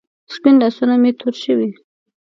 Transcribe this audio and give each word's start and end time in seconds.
سپین 0.33 0.55
لاسونه 0.61 0.93
مې 1.01 1.11
تور 1.19 1.33
شوې 1.43 1.69